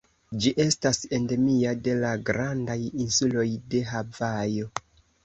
[0.43, 4.73] Ĝi estas endemia de la grandaj insuloj de Havajo.